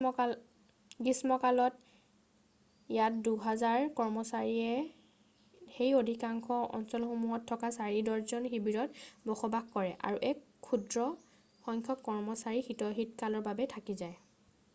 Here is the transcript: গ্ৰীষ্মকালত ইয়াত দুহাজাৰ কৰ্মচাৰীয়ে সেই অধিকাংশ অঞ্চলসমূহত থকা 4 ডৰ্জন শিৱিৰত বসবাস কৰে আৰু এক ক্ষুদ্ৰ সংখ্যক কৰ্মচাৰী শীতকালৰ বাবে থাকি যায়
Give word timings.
গ্ৰীষ্মকালত 0.01 1.97
ইয়াত 2.93 3.19
দুহাজাৰ 3.27 3.83
কৰ্মচাৰীয়ে 3.99 5.69
সেই 5.75 5.93
অধিকাংশ 5.99 6.57
অঞ্চলসমূহত 6.79 7.47
থকা 7.51 7.71
4 7.77 8.01
ডৰ্জন 8.09 8.49
শিৱিৰত 8.53 9.05
বসবাস 9.31 9.69
কৰে 9.75 9.93
আৰু 10.09 10.23
এক 10.31 10.43
ক্ষুদ্ৰ 10.69 11.07
সংখ্যক 11.67 12.05
কৰ্মচাৰী 12.09 12.67
শীতকালৰ 12.71 13.45
বাবে 13.51 13.69
থাকি 13.77 13.97
যায় 14.01 14.17